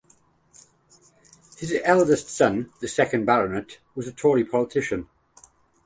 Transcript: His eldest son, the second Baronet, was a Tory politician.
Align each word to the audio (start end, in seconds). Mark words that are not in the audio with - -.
His 1.59 1.79
eldest 1.85 2.27
son, 2.29 2.71
the 2.79 2.87
second 2.87 3.25
Baronet, 3.25 3.77
was 3.93 4.07
a 4.07 4.11
Tory 4.11 4.43
politician. 4.43 5.07